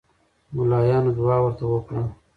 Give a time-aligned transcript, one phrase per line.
[0.55, 2.03] ملاینو دعا ورته وکړه.